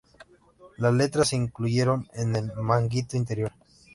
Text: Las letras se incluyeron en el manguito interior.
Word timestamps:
Las 0.77 0.95
letras 0.95 1.27
se 1.27 1.35
incluyeron 1.35 2.07
en 2.15 2.35
el 2.35 2.51
manguito 2.55 3.17
interior. 3.17 3.51